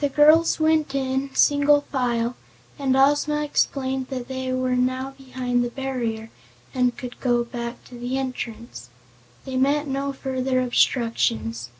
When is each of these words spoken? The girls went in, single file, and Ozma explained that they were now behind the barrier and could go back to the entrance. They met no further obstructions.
The 0.00 0.08
girls 0.08 0.58
went 0.58 0.92
in, 0.92 1.32
single 1.36 1.82
file, 1.82 2.34
and 2.80 2.96
Ozma 2.96 3.44
explained 3.44 4.08
that 4.08 4.26
they 4.26 4.52
were 4.52 4.74
now 4.74 5.14
behind 5.16 5.62
the 5.62 5.70
barrier 5.70 6.30
and 6.74 6.96
could 6.98 7.20
go 7.20 7.44
back 7.44 7.84
to 7.84 7.94
the 7.96 8.18
entrance. 8.18 8.90
They 9.44 9.56
met 9.56 9.86
no 9.86 10.12
further 10.12 10.60
obstructions. 10.60 11.70